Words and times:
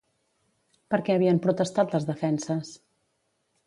Per 0.95 0.99
què 1.09 1.17
havien 1.19 1.43
protestat 1.45 1.97
les 1.99 2.11
defenses? 2.11 2.77